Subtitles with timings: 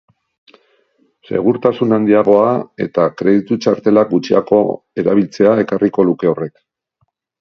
[1.31, 2.47] Segurtasun handiagoa
[2.85, 4.63] eta kreditu txartelak gutxiago
[5.03, 6.57] erabiltzea ekarriko luke horrek.